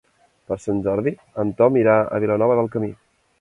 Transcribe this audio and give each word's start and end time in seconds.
Per 0.51 0.55
Sant 0.61 0.79
Jordi 0.87 1.13
en 1.43 1.51
Ton 1.59 1.77
irà 1.83 1.99
a 2.17 2.21
Vilanova 2.25 2.57
del 2.63 2.73
Camí. 2.79 2.91